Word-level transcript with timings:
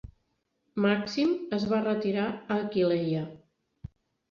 Màxim 0.85 1.35
es 1.59 1.67
va 1.75 1.83
retirar 1.85 2.25
a 2.33 2.59
Aquileia. 2.65 3.23